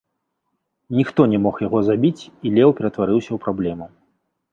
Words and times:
Ніхто 0.99 1.21
не 1.33 1.37
мог 1.43 1.59
яго 1.67 1.81
забіць, 1.89 2.29
і 2.47 2.53
леў 2.55 2.73
ператварыўся 2.79 3.25
ў 3.33 3.37
праблему. 3.45 3.85